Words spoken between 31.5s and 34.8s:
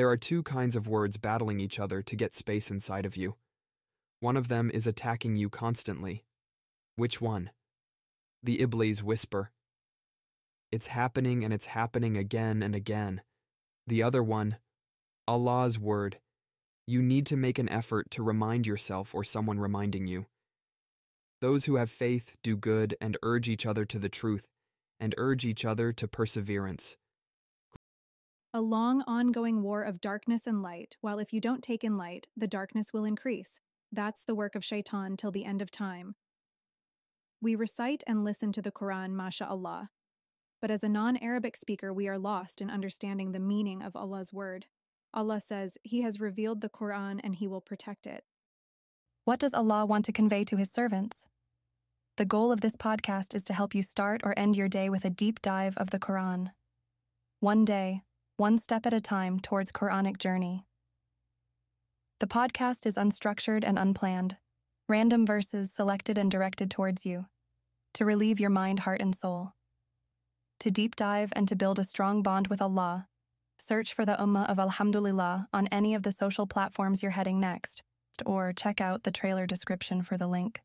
take in light, the darkness will increase. That's the work of